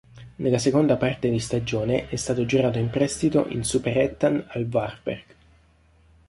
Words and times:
Nella 0.37 0.57
seconda 0.57 0.97
parte 0.97 1.29
di 1.29 1.37
stagione 1.37 2.09
è 2.09 2.15
stato 2.15 2.43
girato 2.47 2.79
in 2.79 2.89
prestito 2.89 3.45
in 3.49 3.63
Superettan 3.63 4.45
al 4.47 4.65
Varberg. 4.67 5.35